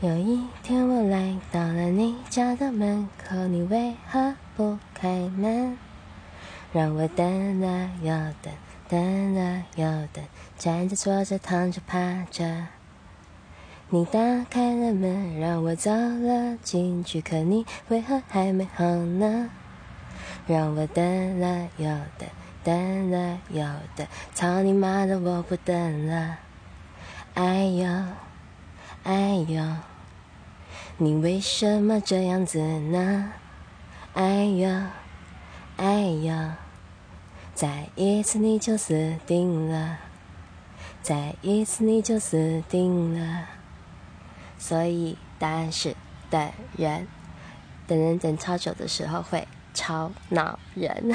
[0.00, 5.78] 有一天我来到了你家的门口，你为何不开门？
[6.72, 8.12] 让我等了又
[8.42, 8.52] 等，
[8.88, 10.22] 等了又等，
[10.58, 12.66] 站着坐着躺着趴着。
[13.88, 14.18] 你打
[14.50, 19.48] 开了门，让我走了进去，可你为何还没好呢？
[20.46, 21.86] 让我等了又
[22.18, 22.28] 等，
[22.64, 23.64] 等了又
[23.94, 26.40] 等，操你妈的，我不等了！
[29.34, 29.64] 哎呦，
[30.96, 33.32] 你为什么这样子呢？
[34.12, 34.68] 哎呦，
[35.76, 36.52] 哎呦，
[37.52, 39.98] 再一次你就死定了，
[41.02, 43.46] 再一次你就死定了。
[44.56, 45.96] 所以答案是
[46.30, 47.08] 等人，
[47.88, 51.12] 等人等超久的时候会超恼人。